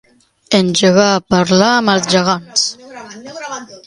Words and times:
Engegar 0.59 1.03
a 1.17 1.19
parlar 1.33 1.67
amb 1.73 1.93
els 1.93 2.09
gegants. 2.15 2.65